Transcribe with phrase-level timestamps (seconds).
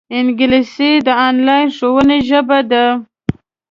[0.17, 2.85] انګلیسي د انلاین ښوونې ژبه ده